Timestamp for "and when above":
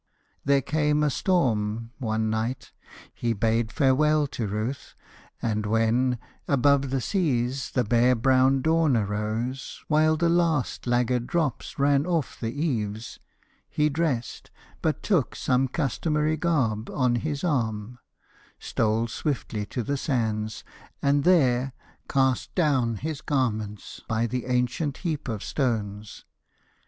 5.43-6.89